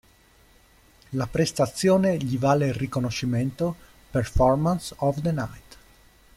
[1.11, 3.75] La prestazione gli vale il riconoscimento
[4.09, 5.77] "Performance of the Night".